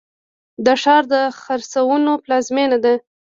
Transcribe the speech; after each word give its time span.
دا 0.65 0.73
ښار 0.83 1.03
د 1.11 1.13
خرسونو 1.41 2.11
پلازمینه 2.23 2.77
ده. 2.83 2.93